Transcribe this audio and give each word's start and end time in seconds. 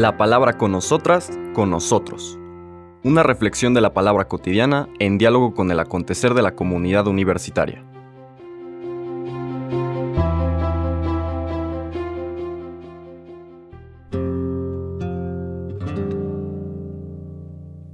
La 0.00 0.16
palabra 0.16 0.56
con 0.56 0.72
nosotras, 0.72 1.30
con 1.52 1.68
nosotros. 1.68 2.38
Una 3.04 3.22
reflexión 3.22 3.74
de 3.74 3.82
la 3.82 3.92
palabra 3.92 4.28
cotidiana 4.28 4.88
en 4.98 5.18
diálogo 5.18 5.52
con 5.52 5.70
el 5.70 5.78
acontecer 5.78 6.32
de 6.32 6.40
la 6.40 6.54
comunidad 6.54 7.06
universitaria. 7.06 7.84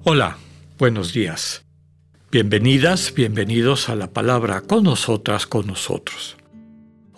Hola, 0.05 0.37
buenos 0.79 1.13
días. 1.13 1.65
Bienvenidas, 2.31 3.13
bienvenidos 3.17 3.89
a 3.89 3.97
la 3.97 4.13
palabra 4.13 4.61
con 4.61 4.85
nosotras, 4.85 5.49
con 5.49 5.67
nosotros. 5.67 6.37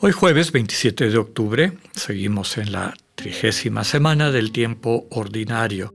Hoy 0.00 0.12
jueves 0.12 0.50
27 0.50 1.10
de 1.10 1.18
octubre 1.18 1.72
seguimos 1.92 2.56
en 2.56 2.72
la 2.72 2.94
trigésima 3.18 3.82
semana 3.82 4.30
del 4.30 4.52
tiempo 4.52 5.08
ordinario. 5.10 5.92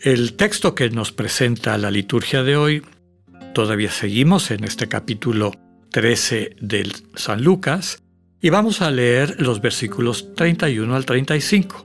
El 0.00 0.34
texto 0.34 0.76
que 0.76 0.88
nos 0.88 1.10
presenta 1.10 1.76
la 1.78 1.90
liturgia 1.90 2.44
de 2.44 2.56
hoy, 2.56 2.82
todavía 3.54 3.90
seguimos 3.90 4.52
en 4.52 4.62
este 4.62 4.86
capítulo 4.86 5.50
13 5.90 6.54
del 6.60 6.92
San 7.16 7.42
Lucas 7.42 8.00
y 8.40 8.50
vamos 8.50 8.82
a 8.82 8.92
leer 8.92 9.34
los 9.40 9.60
versículos 9.60 10.32
31 10.36 10.94
al 10.94 11.04
35. 11.04 11.84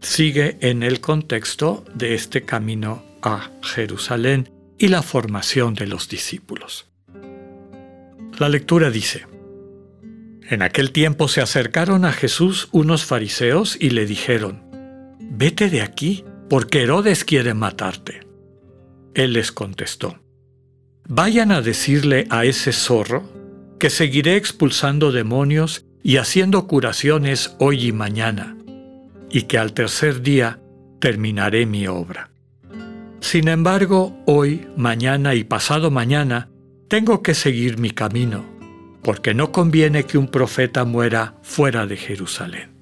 Sigue 0.00 0.56
en 0.62 0.82
el 0.82 1.02
contexto 1.02 1.84
de 1.94 2.14
este 2.14 2.42
camino 2.42 3.04
a 3.20 3.50
Jerusalén 3.62 4.48
y 4.78 4.88
la 4.88 5.02
formación 5.02 5.74
de 5.74 5.88
los 5.88 6.08
discípulos. 6.08 6.86
La 8.38 8.48
lectura 8.48 8.90
dice, 8.90 9.26
En 10.48 10.62
aquel 10.62 10.92
tiempo 10.92 11.28
se 11.28 11.40
acercaron 11.40 12.04
a 12.04 12.12
Jesús 12.12 12.68
unos 12.72 13.04
fariseos 13.04 13.76
y 13.80 13.90
le 13.90 14.06
dijeron, 14.06 14.62
Vete 15.18 15.70
de 15.70 15.80
aquí, 15.80 16.24
porque 16.50 16.82
Herodes 16.82 17.24
quiere 17.24 17.54
matarte. 17.54 18.20
Él 19.14 19.32
les 19.32 19.52
contestó, 19.52 20.18
Vayan 21.08 21.50
a 21.52 21.62
decirle 21.62 22.26
a 22.30 22.44
ese 22.44 22.72
zorro 22.72 23.28
que 23.78 23.90
seguiré 23.90 24.36
expulsando 24.36 25.12
demonios 25.12 25.86
y 26.02 26.18
haciendo 26.18 26.66
curaciones 26.66 27.56
hoy 27.58 27.88
y 27.88 27.92
mañana, 27.92 28.56
y 29.30 29.42
que 29.42 29.58
al 29.58 29.72
tercer 29.72 30.22
día 30.22 30.60
terminaré 31.00 31.66
mi 31.66 31.86
obra. 31.86 32.30
Sin 33.20 33.48
embargo, 33.48 34.14
hoy, 34.26 34.66
mañana 34.76 35.34
y 35.34 35.44
pasado 35.44 35.90
mañana, 35.90 36.50
tengo 36.88 37.22
que 37.22 37.34
seguir 37.34 37.78
mi 37.78 37.90
camino, 37.90 38.44
porque 39.04 39.34
no 39.34 39.52
conviene 39.52 40.04
que 40.04 40.16
un 40.16 40.28
profeta 40.28 40.84
muera 40.84 41.34
fuera 41.42 41.86
de 41.86 41.98
Jerusalén. 41.98 42.72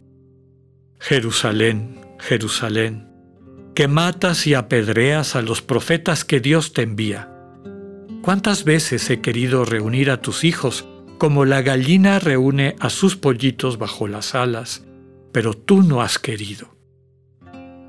Jerusalén, 1.00 2.00
Jerusalén, 2.20 3.08
que 3.74 3.88
matas 3.88 4.46
y 4.46 4.54
apedreas 4.54 5.34
a 5.34 5.42
los 5.42 5.62
profetas 5.62 6.24
que 6.24 6.38
Dios 6.38 6.72
te 6.72 6.82
envía. 6.82 7.28
¿Cuántas 8.22 8.62
veces 8.62 9.10
he 9.10 9.20
querido 9.20 9.64
reunir 9.64 10.12
a 10.12 10.22
tus 10.22 10.44
hijos 10.44 10.86
como 11.18 11.44
la 11.44 11.60
gallina 11.60 12.20
reúne 12.20 12.76
a 12.78 12.88
sus 12.88 13.16
pollitos 13.16 13.78
bajo 13.78 14.06
las 14.06 14.36
alas, 14.36 14.84
pero 15.32 15.54
tú 15.54 15.82
no 15.82 16.02
has 16.02 16.20
querido? 16.20 16.76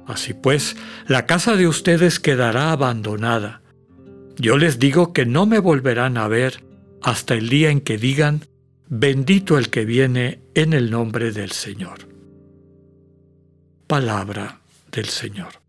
Así 0.07 0.33
pues, 0.33 0.75
la 1.05 1.27
casa 1.27 1.55
de 1.55 1.67
ustedes 1.67 2.19
quedará 2.19 2.71
abandonada. 2.71 3.61
Yo 4.37 4.57
les 4.57 4.79
digo 4.79 5.13
que 5.13 5.27
no 5.27 5.45
me 5.45 5.59
volverán 5.59 6.17
a 6.17 6.27
ver 6.27 6.72
hasta 7.03 7.33
el 7.35 7.49
día 7.49 7.69
en 7.69 7.81
que 7.81 7.97
digan, 7.97 8.47
bendito 8.87 9.57
el 9.57 9.69
que 9.69 9.85
viene 9.85 10.39
en 10.55 10.73
el 10.73 10.89
nombre 10.89 11.31
del 11.31 11.51
Señor. 11.51 12.07
Palabra 13.87 14.61
del 14.91 15.09
Señor. 15.09 15.61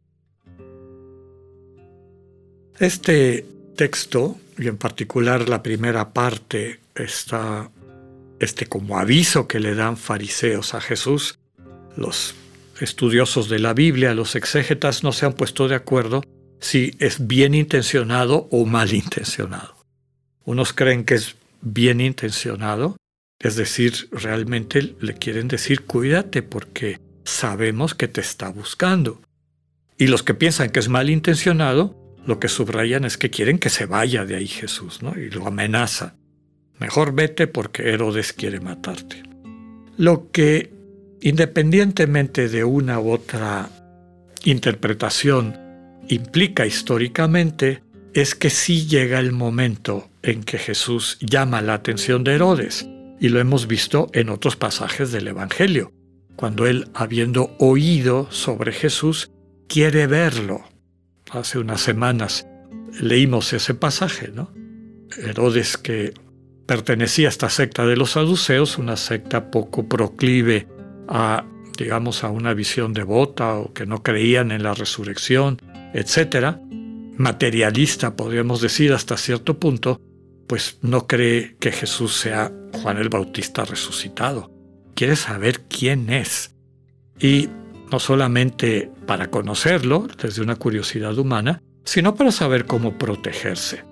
Este 2.79 3.45
texto, 3.77 4.37
y 4.59 4.69
en 4.69 4.77
particular 4.77 5.49
la 5.49 5.63
primera 5.63 6.13
parte, 6.13 6.81
está 6.95 7.71
este 8.39 8.67
como 8.67 8.99
aviso 8.99 9.49
que 9.49 9.61
le 9.61 9.75
dan 9.75 9.97
fariseos 9.97 10.75
a 10.75 10.81
Jesús, 10.81 11.39
los 11.97 12.35
estudiosos 12.81 13.49
de 13.49 13.59
la 13.59 13.75
Biblia, 13.75 14.15
los 14.15 14.37
exégetas, 14.37 15.03
no 15.03 15.13
se 15.13 15.27
han 15.27 15.33
puesto 15.33 15.67
de 15.67 15.75
acuerdo 15.75 16.23
si 16.61 16.95
es 16.99 17.27
bien 17.27 17.55
intencionado 17.55 18.49
o 18.51 18.65
mal 18.67 18.93
intencionado. 18.93 19.74
Unos 20.45 20.73
creen 20.73 21.05
que 21.05 21.15
es 21.15 21.37
bien 21.61 22.01
intencionado, 22.01 22.97
es 23.39 23.57
decir, 23.57 24.09
realmente 24.13 24.95
le 25.01 25.15
quieren 25.15 25.49
decir 25.49 25.83
cuídate 25.83 26.43
porque 26.43 26.99
sabemos 27.25 27.95
que 27.95 28.09
te 28.09 28.21
está 28.21 28.49
buscando. 28.49 29.21
Y 29.97 30.09
los 30.09 30.23
que 30.23 30.35
piensan 30.35 30.71
que 30.71 30.81
es 30.81 30.89
mal 30.89 31.11
intencionado, 31.11 32.17
lo 32.27 32.41
que 32.41 32.49
subrayan 32.49 33.05
es 33.05 33.17
que 33.17 33.31
quieren 33.31 33.59
que 33.59 33.71
se 33.71 33.87
vaya 33.87 34.25
de 34.25 34.37
ahí 34.37 34.47
Jesús, 34.47 35.03
¿no? 35.03 35.19
Y 35.19 35.31
lo 35.31 35.47
amenaza. 35.47 36.17
Mejor 36.79 37.15
vete 37.15 37.47
porque 37.47 37.91
Herodes 37.91 38.33
quiere 38.33 38.61
matarte. 38.61 39.23
Lo 39.97 40.31
que 40.33 40.73
independientemente 41.21 42.49
de 42.49 42.65
una 42.65 43.01
u 43.01 43.11
otra 43.11 43.71
interpretación 44.45 45.57
implica 46.09 46.67
históricamente, 46.67 47.84
es 48.15 48.35
que 48.37 48.49
sí 48.49 48.87
llega 48.87 49.19
el 49.19 49.33
momento 49.33 50.09
en 50.23 50.45
que 50.45 50.59
Jesús 50.59 51.19
llama 51.21 51.61
la 51.63 51.75
atención 51.75 52.23
de 52.23 52.35
Herodes, 52.35 52.89
y 53.21 53.29
lo 53.29 53.41
hemos 53.41 53.67
visto 53.67 54.09
en 54.13 54.29
otros 54.29 54.57
pasajes 54.57 55.11
del 55.13 55.29
Evangelio, 55.29 55.93
cuando 56.37 56.67
él, 56.67 56.89
habiendo 56.95 57.57
oído 57.59 58.31
sobre 58.31 58.73
Jesús, 58.73 59.31
quiere 59.69 60.07
verlo. 60.07 60.63
Hace 61.31 61.59
unas 61.59 61.81
semanas 61.81 62.47
leímos 63.01 63.53
ese 63.53 63.75
pasaje, 63.75 64.29
¿no? 64.29 64.53
Herodes 65.17 65.77
que 65.77 66.15
pertenecía 66.67 67.29
a 67.29 67.31
esta 67.31 67.51
secta 67.51 67.85
de 67.85 67.97
los 67.97 68.13
saduceos, 68.13 68.79
una 68.79 68.97
secta 68.97 69.51
poco 69.51 69.89
proclive 69.89 70.69
a, 71.09 71.45
digamos, 71.77 72.25
a 72.25 72.31
una 72.31 72.55
visión 72.55 72.93
devota 72.93 73.55
o 73.55 73.73
que 73.73 73.87
no 73.87 74.03
creían 74.03 74.53
en 74.53 74.63
la 74.63 74.75
resurrección, 74.75 75.61
etc., 75.95 76.59
materialista, 77.17 78.17
podríamos 78.17 78.61
decir, 78.61 78.93
hasta 78.93 79.17
cierto 79.17 79.59
punto, 79.59 80.01
pues 80.47 80.79
no 80.83 81.07
cree 81.07 81.57
que 81.59 81.73
Jesús 81.73 82.15
sea 82.15 82.53
Juan 82.83 82.99
el 82.99 83.09
Bautista 83.09 83.65
resucitado. 83.65 84.51
Quiere 84.95 85.17
saber 85.17 85.63
quién 85.63 86.11
es. 86.11 86.55
Y 87.19 87.49
no 87.91 87.99
solamente 87.99 88.91
para 89.07 89.31
conocerlo, 89.31 90.07
desde 90.21 90.43
una 90.43 90.57
curiosidad 90.57 91.17
humana, 91.19 91.63
sino 91.85 92.15
para 92.15 92.33
saber 92.33 92.67
cómo 92.67 92.99
protegerse. 92.99 93.85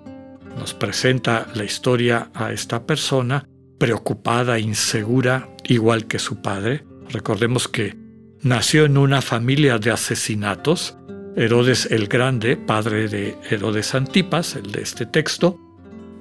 Nos 0.57 0.73
presenta 0.73 1.47
la 1.55 1.63
historia 1.63 2.29
a 2.33 2.51
esta 2.51 2.85
persona 2.85 3.47
preocupada, 3.79 4.59
insegura, 4.59 5.49
igual 5.67 6.05
que 6.07 6.19
su 6.19 6.41
padre, 6.41 6.85
Recordemos 7.13 7.67
que 7.67 7.95
nació 8.41 8.85
en 8.85 8.97
una 8.97 9.21
familia 9.21 9.77
de 9.77 9.91
asesinatos. 9.91 10.97
Herodes 11.35 11.87
el 11.89 12.07
Grande, 12.07 12.57
padre 12.57 13.07
de 13.07 13.35
Herodes 13.49 13.95
Antipas, 13.95 14.55
el 14.55 14.71
de 14.71 14.81
este 14.81 15.05
texto, 15.05 15.59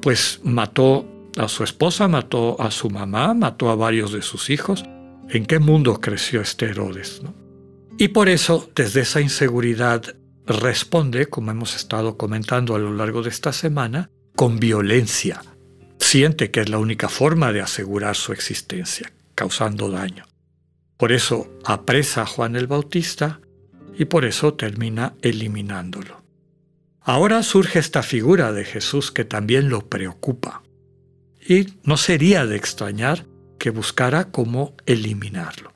pues 0.01 0.41
mató 0.43 1.07
a 1.37 1.49
su 1.49 1.65
esposa, 1.65 2.09
mató 2.09 2.61
a 2.61 2.71
su 2.71 2.89
mamá, 2.89 3.35
mató 3.35 3.71
a 3.71 3.77
varios 3.77 4.13
de 4.13 4.23
sus 4.23 4.49
hijos. 4.49 4.85
¿En 5.29 5.45
qué 5.45 5.59
mundo 5.59 6.01
creció 6.01 6.41
este 6.41 6.67
Herodes? 6.67 7.23
Y 7.99 8.09
por 8.09 8.29
eso, 8.29 8.71
desde 8.75 9.03
esa 9.03 9.21
inseguridad, 9.21 10.17
responde, 10.47 11.27
como 11.27 11.51
hemos 11.51 11.77
estado 11.77 12.17
comentando 12.17 12.75
a 12.75 12.79
lo 12.79 12.95
largo 12.95 13.23
de 13.23 13.29
esta 13.29 13.53
semana, 13.53 14.11
con 14.35 14.59
violencia. 14.59 15.43
Siente 15.99 16.51
que 16.51 16.61
es 16.61 16.69
la 16.69 16.79
única 16.79 17.09
forma 17.09 17.53
de 17.53 17.61
asegurar 17.61 18.17
su 18.17 18.33
existencia, 18.33 19.13
causando 19.35 19.91
daño. 19.91 20.25
Por 20.97 21.13
eso 21.13 21.49
apresa 21.65 22.23
a 22.23 22.27
Juan 22.27 22.57
el 22.57 22.67
Bautista 22.67 23.41
y 24.03 24.05
por 24.05 24.25
eso 24.25 24.55
termina 24.55 25.15
eliminándolo. 25.23 26.25
Ahora 27.03 27.45
surge 27.45 27.79
esta 27.79 28.03
figura 28.03 28.53
de 28.53 28.65
Jesús 28.65 29.13
que 29.13 29.25
también 29.25 29.69
lo 29.69 29.89
preocupa. 29.89 30.65
Y 31.49 31.69
no 31.85 31.97
sería 31.97 32.45
de 32.45 32.57
extrañar 32.57 33.27
que 33.61 33.71
buscara 33.71 34.33
cómo 34.33 34.75
eliminarlo. 34.87 35.73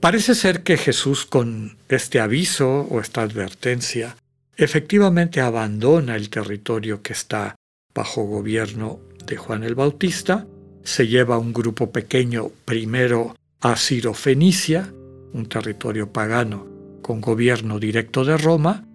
Parece 0.00 0.36
ser 0.36 0.62
que 0.62 0.76
Jesús 0.76 1.26
con 1.26 1.76
este 1.88 2.20
aviso 2.20 2.82
o 2.82 3.00
esta 3.00 3.22
advertencia 3.22 4.16
efectivamente 4.56 5.40
abandona 5.40 6.14
el 6.14 6.30
territorio 6.30 7.02
que 7.02 7.14
está 7.14 7.56
bajo 7.92 8.22
gobierno 8.26 9.00
de 9.26 9.36
Juan 9.36 9.64
el 9.64 9.74
Bautista, 9.74 10.46
se 10.84 11.08
lleva 11.08 11.38
un 11.38 11.52
grupo 11.52 11.90
pequeño 11.90 12.52
primero 12.64 13.34
a 13.60 13.74
Ciro-Fenicia, 13.74 14.92
un 15.32 15.46
territorio 15.46 16.12
pagano 16.12 16.73
con 17.04 17.20
gobierno 17.20 17.78
directo 17.78 18.24
de 18.24 18.38
Roma, 18.38 18.86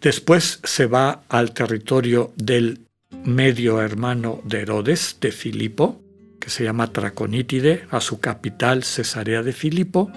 después 0.00 0.60
se 0.62 0.86
va 0.86 1.24
al 1.28 1.52
territorio 1.52 2.32
del 2.36 2.86
medio 3.24 3.82
hermano 3.82 4.40
de 4.44 4.60
Herodes, 4.60 5.16
de 5.20 5.32
Filipo, 5.32 6.00
que 6.38 6.48
se 6.48 6.62
llama 6.62 6.92
Traconítide, 6.92 7.82
a 7.90 8.00
su 8.00 8.20
capital 8.20 8.84
Cesarea 8.84 9.42
de 9.42 9.52
Filipo, 9.52 10.12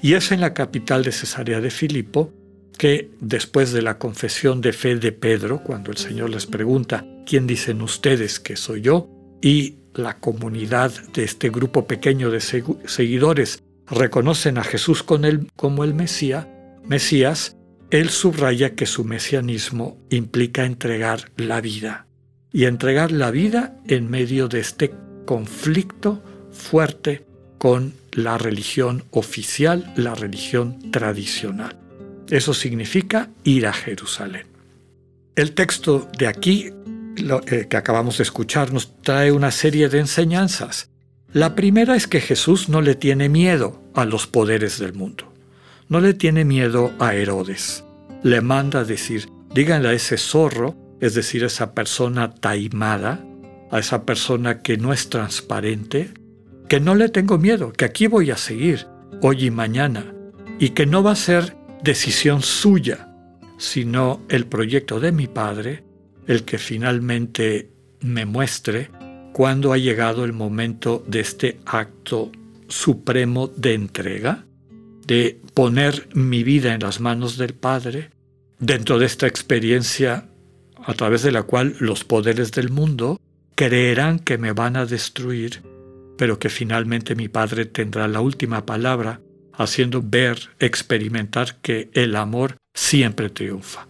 Y 0.00 0.14
es 0.14 0.32
en 0.32 0.40
la 0.40 0.54
capital 0.54 1.02
de 1.02 1.12
Cesarea 1.12 1.60
de 1.60 1.70
Filipo 1.70 2.32
que 2.78 3.10
después 3.20 3.72
de 3.72 3.82
la 3.82 3.98
confesión 3.98 4.60
de 4.60 4.72
fe 4.72 4.96
de 4.96 5.12
Pedro, 5.12 5.62
cuando 5.62 5.90
el 5.90 5.98
Señor 5.98 6.30
les 6.30 6.46
pregunta, 6.46 7.06
¿quién 7.26 7.46
dicen 7.46 7.82
ustedes 7.82 8.40
que 8.40 8.56
soy 8.56 8.80
yo? 8.80 9.08
Y 9.42 9.76
la 9.94 10.18
comunidad 10.18 10.90
de 11.12 11.24
este 11.24 11.50
grupo 11.50 11.86
pequeño 11.86 12.30
de 12.30 12.40
seguidores 12.40 13.62
reconocen 13.86 14.58
a 14.58 14.64
Jesús 14.64 15.02
con 15.02 15.24
él 15.24 15.48
como 15.56 15.84
el 15.84 15.94
Mesías, 15.94 16.46
Mesías, 16.86 17.56
él 17.90 18.10
subraya 18.10 18.74
que 18.74 18.86
su 18.86 19.04
mesianismo 19.04 19.98
implica 20.10 20.64
entregar 20.64 21.30
la 21.36 21.60
vida. 21.60 22.06
Y 22.52 22.64
entregar 22.64 23.10
la 23.10 23.30
vida 23.30 23.76
en 23.88 24.10
medio 24.10 24.48
de 24.48 24.60
este 24.60 24.92
conflicto 25.24 26.22
fuerte 26.52 27.24
con 27.58 27.94
la 28.12 28.38
religión 28.38 29.04
oficial, 29.10 29.92
la 29.96 30.14
religión 30.14 30.90
tradicional. 30.90 31.76
Eso 32.30 32.54
significa 32.54 33.30
ir 33.42 33.66
a 33.66 33.72
Jerusalén. 33.72 34.46
El 35.34 35.52
texto 35.52 36.08
de 36.16 36.28
aquí, 36.28 36.70
eh, 37.46 37.66
que 37.68 37.76
acabamos 37.76 38.18
de 38.18 38.22
escuchar, 38.22 38.72
nos 38.72 39.00
trae 39.02 39.32
una 39.32 39.50
serie 39.50 39.88
de 39.88 39.98
enseñanzas. 39.98 40.90
La 41.32 41.56
primera 41.56 41.96
es 41.96 42.06
que 42.06 42.20
Jesús 42.20 42.68
no 42.68 42.80
le 42.80 42.94
tiene 42.94 43.28
miedo 43.28 43.82
a 43.94 44.04
los 44.04 44.28
poderes 44.28 44.78
del 44.78 44.94
mundo. 44.94 45.33
No 45.88 46.00
le 46.00 46.14
tiene 46.14 46.44
miedo 46.44 46.92
a 46.98 47.14
Herodes. 47.14 47.84
Le 48.22 48.40
manda 48.40 48.84
decir, 48.84 49.28
díganle 49.54 49.88
a 49.88 49.92
ese 49.92 50.16
zorro, 50.16 50.76
es 51.00 51.14
decir, 51.14 51.44
a 51.44 51.48
esa 51.48 51.74
persona 51.74 52.34
taimada, 52.34 53.24
a 53.70 53.78
esa 53.78 54.06
persona 54.06 54.62
que 54.62 54.76
no 54.78 54.92
es 54.92 55.10
transparente, 55.10 56.10
que 56.68 56.80
no 56.80 56.94
le 56.94 57.08
tengo 57.08 57.38
miedo, 57.38 57.72
que 57.72 57.84
aquí 57.84 58.06
voy 58.06 58.30
a 58.30 58.36
seguir, 58.36 58.86
hoy 59.20 59.46
y 59.46 59.50
mañana, 59.50 60.14
y 60.58 60.70
que 60.70 60.86
no 60.86 61.02
va 61.02 61.12
a 61.12 61.16
ser 61.16 61.56
decisión 61.82 62.40
suya, 62.40 63.14
sino 63.58 64.22
el 64.28 64.46
proyecto 64.46 65.00
de 65.00 65.12
mi 65.12 65.26
Padre, 65.26 65.84
el 66.26 66.44
que 66.44 66.58
finalmente 66.58 67.70
me 68.00 68.24
muestre 68.24 68.90
cuándo 69.32 69.72
ha 69.72 69.78
llegado 69.78 70.24
el 70.24 70.32
momento 70.32 71.04
de 71.06 71.20
este 71.20 71.60
acto 71.66 72.30
supremo 72.68 73.48
de 73.48 73.74
entrega, 73.74 74.46
de 75.06 75.40
poner 75.54 76.08
mi 76.14 76.42
vida 76.42 76.74
en 76.74 76.80
las 76.80 77.00
manos 77.00 77.36
del 77.36 77.54
Padre, 77.54 78.10
dentro 78.58 78.98
de 78.98 79.06
esta 79.06 79.26
experiencia 79.26 80.28
a 80.84 80.94
través 80.94 81.22
de 81.22 81.32
la 81.32 81.42
cual 81.42 81.76
los 81.80 82.04
poderes 82.04 82.52
del 82.52 82.70
mundo 82.70 83.20
creerán 83.54 84.18
que 84.18 84.38
me 84.38 84.52
van 84.52 84.76
a 84.76 84.86
destruir, 84.86 85.62
pero 86.18 86.38
que 86.38 86.48
finalmente 86.48 87.14
mi 87.14 87.28
Padre 87.28 87.66
tendrá 87.66 88.08
la 88.08 88.20
última 88.20 88.66
palabra 88.66 89.20
haciendo 89.52 90.02
ver, 90.02 90.50
experimentar 90.58 91.60
que 91.60 91.88
el 91.92 92.16
amor 92.16 92.56
siempre 92.74 93.30
triunfa. 93.30 93.86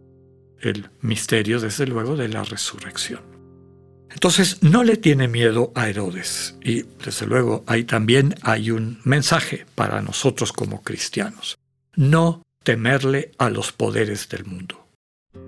El 0.60 0.88
misterio, 1.00 1.60
desde 1.60 1.86
luego, 1.86 2.16
de 2.16 2.28
la 2.28 2.44
resurrección. 2.44 3.33
Entonces, 4.14 4.62
no 4.62 4.84
le 4.84 4.96
tiene 4.96 5.28
miedo 5.28 5.72
a 5.74 5.88
Herodes. 5.88 6.56
Y, 6.62 6.84
desde 7.04 7.26
luego, 7.26 7.64
ahí 7.66 7.84
también 7.84 8.36
hay 8.42 8.70
un 8.70 9.00
mensaje 9.04 9.66
para 9.74 10.00
nosotros 10.00 10.52
como 10.52 10.82
cristianos. 10.82 11.58
No 11.96 12.42
temerle 12.62 13.32
a 13.38 13.50
los 13.50 13.72
poderes 13.72 14.28
del 14.28 14.46
mundo. 14.46 14.88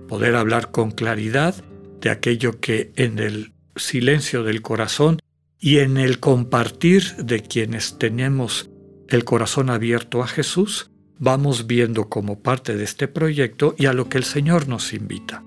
Poder 0.08 0.36
hablar 0.36 0.70
con 0.72 0.90
claridad 0.90 1.54
de 2.00 2.10
aquello 2.10 2.60
que 2.60 2.92
en 2.96 3.18
el 3.18 3.52
silencio 3.76 4.42
del 4.42 4.62
corazón 4.62 5.20
y 5.58 5.78
en 5.78 5.96
el 5.96 6.20
compartir 6.20 7.16
de 7.16 7.42
quienes 7.42 7.98
tenemos 7.98 8.68
el 9.08 9.24
corazón 9.24 9.70
abierto 9.70 10.22
a 10.22 10.26
Jesús, 10.26 10.90
vamos 11.18 11.66
viendo 11.66 12.08
como 12.08 12.40
parte 12.40 12.76
de 12.76 12.84
este 12.84 13.08
proyecto 13.08 13.74
y 13.78 13.86
a 13.86 13.92
lo 13.92 14.08
que 14.08 14.18
el 14.18 14.24
Señor 14.24 14.68
nos 14.68 14.92
invita. 14.92 15.44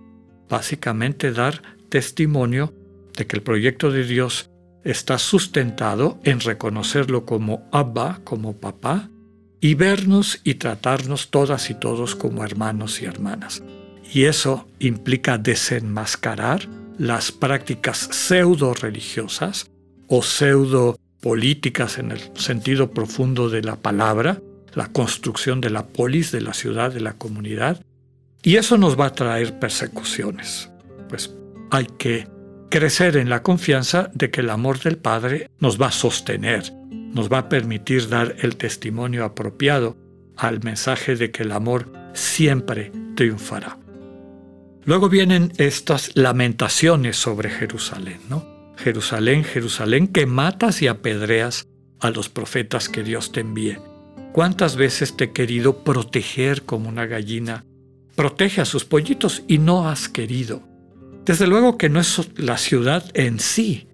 Básicamente 0.50 1.32
dar 1.32 1.62
testimonio 1.90 2.74
de 3.16 3.28
que 3.28 3.36
el 3.36 3.44
proyecto 3.44 3.92
de 3.92 4.04
Dios 4.06 4.50
está 4.84 5.18
sustentado 5.18 6.20
en 6.24 6.40
reconocerlo 6.40 7.26
como 7.26 7.68
Abba, 7.72 8.22
como 8.24 8.58
papá, 8.58 9.10
y 9.62 9.74
vernos 9.76 10.40
y 10.44 10.56
tratarnos 10.56 11.30
todas 11.30 11.70
y 11.70 11.74
todos 11.74 12.16
como 12.16 12.44
hermanos 12.44 13.02
y 13.02 13.06
hermanas. 13.06 13.62
Y 14.14 14.24
eso 14.24 14.68
implica 14.80 15.38
desenmascarar 15.38 16.68
las 16.98 17.32
prácticas 17.32 18.10
pseudo 18.12 18.74
religiosas 18.74 19.70
o 20.08 20.24
pseudo 20.24 20.98
políticas 21.22 21.98
en 21.98 22.12
el 22.12 22.20
sentido 22.36 22.92
profundo 22.92 23.50
de 23.50 23.62
la 23.62 23.76
palabra, 23.76 24.42
la 24.74 24.88
construcción 24.88 25.62
de 25.62 25.70
la 25.70 25.88
polis, 25.88 26.32
de 26.32 26.42
la 26.42 26.54
ciudad, 26.54 26.92
de 26.92 27.02
la 27.02 27.14
comunidad, 27.14 27.84
y 28.42 28.56
eso 28.56 28.78
nos 28.78 28.98
va 28.98 29.08
a 29.08 29.14
traer 29.14 29.60
persecuciones. 29.60 30.70
Pues 31.10 31.36
hay 31.72 31.88
que 31.98 32.28
crecer 32.70 33.18
en 33.18 33.30
la 33.30 33.44
confianza 33.44 34.12
de 34.14 34.30
que 34.30 34.42
el 34.42 34.50
amor 34.50 34.80
del 34.80 34.98
Padre 34.98 35.50
nos 35.60 35.82
va 35.82 35.88
a 35.88 35.92
sostener, 35.92 36.72
nos 36.90 37.32
va 37.32 37.40
a 37.40 37.50
permitir 37.50 38.08
dar 38.10 38.36
el 38.40 38.56
testimonio 38.56 39.26
apropiado 39.26 39.98
al 40.38 40.64
mensaje 40.64 41.16
de 41.16 41.32
que 41.32 41.44
el 41.44 41.52
amor 41.52 41.92
siempre 42.14 42.92
triunfará. 43.16 43.78
Luego 44.86 45.10
vienen 45.10 45.52
estas 45.58 46.16
lamentaciones 46.16 47.18
sobre 47.18 47.50
Jerusalén, 47.50 48.20
¿no? 48.30 48.74
Jerusalén, 48.78 49.44
Jerusalén, 49.44 50.08
que 50.08 50.26
matas 50.26 50.82
y 50.82 50.88
apedreas 50.88 51.68
a 52.00 52.12
los 52.12 52.30
profetas 52.30 52.88
que 52.88 53.04
Dios 53.04 53.32
te 53.32 53.42
envíe. 53.42 53.78
¿Cuántas 54.32 54.78
veces 54.78 55.18
te 55.18 55.26
he 55.26 55.32
querido 55.32 55.84
proteger 55.84 56.64
como 56.64 56.88
una 56.88 57.06
gallina? 57.06 57.66
Protege 58.16 58.62
a 58.62 58.66
sus 58.66 58.86
pollitos 58.86 59.44
y 59.48 59.58
no 59.58 59.90
has 59.90 60.08
querido. 60.08 60.69
Desde 61.30 61.46
luego 61.46 61.78
que 61.78 61.90
no 61.90 62.00
es 62.00 62.28
la 62.38 62.58
ciudad 62.58 63.06
en 63.14 63.40
sí. 63.40 63.88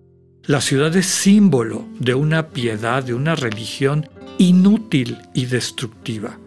La 0.46 0.62
ciudad 0.62 0.96
es 0.96 1.08
símbolo 1.08 1.86
de 2.00 2.14
una 2.14 2.52
piedad, 2.52 3.04
de 3.04 3.14
una 3.14 3.36
religión 3.36 4.08
inútil 4.38 5.18
y 5.34 5.48
destructiva. 5.48 6.40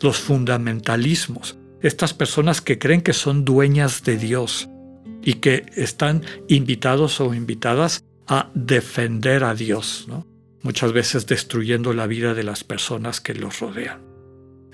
Los 0.00 0.18
fundamentalismos, 0.18 1.56
estas 1.82 2.14
personas 2.14 2.60
que 2.60 2.80
creen 2.80 3.02
que 3.02 3.12
son 3.12 3.44
dueñas 3.44 4.02
de 4.02 4.16
Dios, 4.16 4.68
y 5.22 5.34
que 5.34 5.66
están 5.76 6.22
invitados 6.48 7.20
o 7.20 7.32
invitadas 7.32 8.02
a 8.26 8.50
defender 8.54 9.44
a 9.44 9.54
Dios, 9.54 10.08
muchas 10.62 10.92
veces 10.92 11.28
destruyendo 11.28 11.92
la 11.92 12.08
vida 12.08 12.34
de 12.34 12.42
las 12.42 12.64
personas 12.64 13.20
que 13.20 13.34
los 13.34 13.60
rodean. 13.60 14.00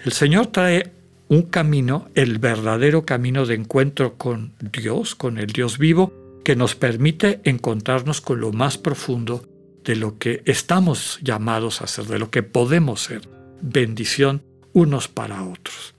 El 0.03 0.13
Señor 0.13 0.47
trae 0.47 1.00
un 1.31 1.43
camino, 1.43 2.11
el 2.17 2.39
verdadero 2.39 3.07
camino 3.07 3.47
de 3.47 3.55
encuentro 3.55 4.15
con 4.19 4.53
Dios, 4.61 5.15
con 5.15 5.39
el 5.39 5.47
Dios 5.47 5.79
vivo, 5.79 6.13
que 6.45 6.57
nos 6.57 6.75
permite 6.75 7.41
encontrarnos 7.45 8.21
con 8.21 8.41
lo 8.41 8.51
más 8.53 8.79
profundo 8.79 9.49
de 9.85 9.95
lo 9.95 10.19
que 10.19 10.43
estamos 10.45 11.21
llamados 11.23 11.83
a 11.83 11.87
ser, 11.87 12.07
de 12.07 12.19
lo 12.19 12.33
que 12.33 12.43
podemos 12.43 13.03
ser, 13.03 13.29
bendición 13.63 14.43
unos 14.73 15.07
para 15.07 15.45
otros. 15.45 15.95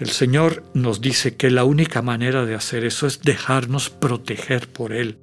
El 0.00 0.10
Señor 0.10 0.64
nos 0.74 1.00
dice 1.00 1.36
que 1.36 1.48
la 1.48 1.62
única 1.62 2.02
manera 2.02 2.44
de 2.44 2.56
hacer 2.56 2.84
eso 2.84 3.06
es 3.06 3.22
dejarnos 3.22 3.88
proteger 3.88 4.68
por 4.68 4.92
Él. 4.92 5.18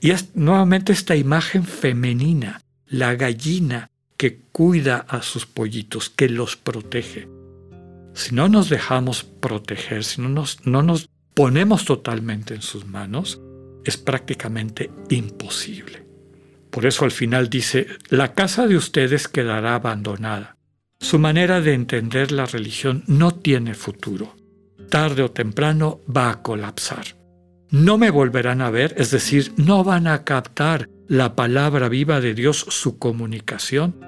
Y 0.00 0.10
es 0.10 0.34
nuevamente 0.34 0.92
esta 0.92 1.14
imagen 1.14 1.62
femenina, 1.62 2.60
la 2.88 3.14
gallina 3.14 3.88
que 4.16 4.40
cuida 4.50 5.06
a 5.08 5.22
sus 5.22 5.46
pollitos, 5.46 6.10
que 6.10 6.28
los 6.28 6.56
protege. 6.56 7.28
Si 8.20 8.34
no 8.34 8.48
nos 8.48 8.68
dejamos 8.68 9.24
proteger, 9.24 10.04
si 10.04 10.20
no 10.20 10.28
nos, 10.28 10.64
no 10.66 10.82
nos 10.82 11.08
ponemos 11.34 11.84
totalmente 11.84 12.54
en 12.54 12.62
sus 12.62 12.86
manos, 12.86 13.40
es 13.84 13.96
prácticamente 13.96 14.90
imposible. 15.08 16.04
Por 16.70 16.86
eso 16.86 17.04
al 17.04 17.10
final 17.10 17.48
dice, 17.48 17.86
la 18.08 18.34
casa 18.34 18.66
de 18.66 18.76
ustedes 18.76 19.26
quedará 19.26 19.74
abandonada 19.74 20.56
su 21.00 21.18
manera 21.18 21.62
de 21.62 21.72
entender 21.72 22.30
la 22.30 22.44
religión 22.44 23.04
no 23.06 23.32
tiene 23.32 23.72
futuro. 23.72 24.36
Tarde 24.90 25.22
o 25.22 25.30
temprano 25.30 26.00
va 26.14 26.30
a 26.30 26.42
colapsar. 26.42 27.16
No 27.70 27.96
me 27.96 28.10
volverán 28.10 28.60
a 28.60 28.70
ver, 28.70 28.94
es 28.98 29.10
decir, 29.10 29.52
no 29.56 29.82
van 29.82 30.06
a 30.06 30.24
captar 30.24 30.90
la 31.08 31.34
palabra 31.34 31.88
viva 31.88 32.20
de 32.20 32.34
Dios, 32.34 32.66
su 32.68 32.98
comunicación, 32.98 33.98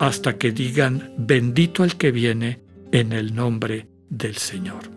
hasta 0.00 0.38
que 0.38 0.50
digan, 0.50 1.14
bendito 1.18 1.84
el 1.84 1.96
que 1.96 2.10
viene 2.10 2.58
en 2.92 3.12
el 3.12 3.34
nombre 3.34 3.86
del 4.08 4.36
Señor. 4.36 4.90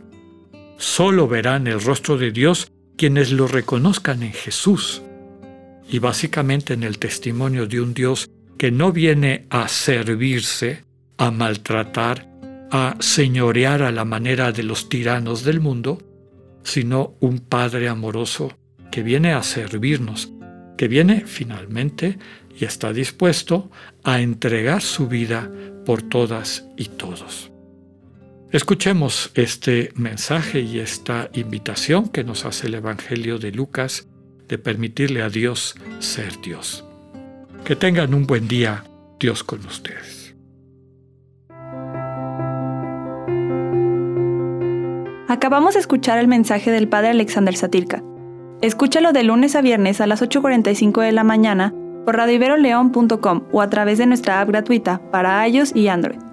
Solo 0.77 1.27
verán 1.27 1.67
el 1.67 1.81
rostro 1.81 2.17
de 2.17 2.31
Dios 2.31 2.71
quienes 2.97 3.31
lo 3.31 3.47
reconozcan 3.47 4.23
en 4.23 4.33
Jesús. 4.33 5.01
Y 5.89 5.99
básicamente 5.99 6.73
en 6.73 6.83
el 6.83 6.97
testimonio 6.97 7.67
de 7.67 7.81
un 7.81 7.93
Dios 7.93 8.29
que 8.57 8.71
no 8.71 8.91
viene 8.91 9.45
a 9.49 9.67
servirse, 9.67 10.83
a 11.17 11.31
maltratar, 11.31 12.29
a 12.71 12.95
señorear 12.99 13.81
a 13.81 13.91
la 13.91 14.05
manera 14.05 14.51
de 14.51 14.63
los 14.63 14.89
tiranos 14.89 15.43
del 15.43 15.59
mundo, 15.59 16.01
sino 16.63 17.15
un 17.19 17.39
Padre 17.39 17.89
amoroso 17.89 18.57
que 18.91 19.03
viene 19.03 19.33
a 19.33 19.43
servirnos, 19.43 20.31
que 20.77 20.87
viene 20.87 21.23
finalmente 21.25 22.17
y 22.57 22.65
está 22.65 22.93
dispuesto 22.93 23.69
a 24.03 24.21
entregar 24.21 24.81
su 24.81 25.07
vida 25.07 25.51
por 25.85 26.01
todas 26.01 26.65
y 26.77 26.85
todos. 26.85 27.52
Escuchemos 28.53 29.31
este 29.33 29.91
mensaje 29.95 30.59
y 30.59 30.77
esta 30.77 31.27
invitación 31.33 32.07
que 32.07 32.23
nos 32.23 32.45
hace 32.45 32.67
el 32.67 32.75
Evangelio 32.75 33.39
de 33.39 33.51
Lucas 33.51 34.07
de 34.47 34.59
permitirle 34.59 35.23
a 35.23 35.29
Dios 35.29 35.75
ser 35.97 36.39
Dios. 36.39 36.85
Que 37.65 37.75
tengan 37.75 38.13
un 38.13 38.27
buen 38.27 38.47
día, 38.47 38.83
Dios 39.19 39.43
con 39.43 39.65
ustedes. 39.65 40.35
Acabamos 45.27 45.73
de 45.73 45.79
escuchar 45.79 46.19
el 46.19 46.27
mensaje 46.27 46.69
del 46.69 46.87
Padre 46.87 47.09
Alexander 47.09 47.55
Satirka. 47.55 48.03
Escúchalo 48.61 49.13
de 49.13 49.23
lunes 49.23 49.55
a 49.55 49.61
viernes 49.61 49.99
a 49.99 50.05
las 50.05 50.21
8.45 50.21 51.01
de 51.01 51.11
la 51.11 51.23
mañana 51.23 51.73
por 52.05 52.17
radiveroleón.com 52.17 53.47
o 53.51 53.61
a 53.61 53.69
través 53.71 53.97
de 53.97 54.05
nuestra 54.05 54.41
app 54.41 54.49
gratuita 54.49 55.01
para 55.09 55.47
iOS 55.47 55.75
y 55.75 55.87
Android. 55.87 56.32